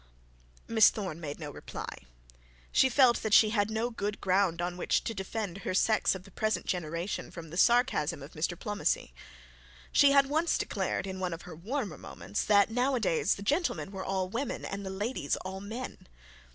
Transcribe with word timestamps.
Miss 0.67 0.89
Thorne 0.89 1.19
made 1.21 1.37
no 1.39 1.51
reply. 1.51 2.07
She 2.71 2.89
felt 2.89 3.21
that 3.21 3.35
she 3.35 3.51
had 3.51 3.69
no 3.69 3.91
good 3.91 4.19
ground 4.19 4.59
on 4.59 4.75
which 4.75 5.03
to 5.03 5.13
defend 5.13 5.59
her 5.59 5.75
sex 5.75 6.15
of 6.15 6.23
the 6.23 6.31
present 6.31 6.65
generation, 6.65 7.29
from 7.29 7.51
the 7.51 7.55
sarcasm 7.55 8.23
of 8.23 8.31
Mr 8.33 8.57
Pomney. 8.59 9.11
She 9.91 10.11
had 10.11 10.25
once 10.25 10.57
declared, 10.57 11.05
in 11.05 11.19
one 11.19 11.33
of 11.33 11.43
her 11.43 11.53
warmer 11.55 11.99
moments, 11.99 12.43
'that 12.43 12.71
now 12.71 12.95
a 12.95 12.99
days 12.99 13.35
the 13.35 13.43
gentlemen 13.43 13.91
were 13.91 14.03
all 14.03 14.27
women, 14.27 14.65
and 14.65 14.83
the 14.83 14.89
ladies 14.89 15.35
all 15.45 15.61
men.' 15.61 15.99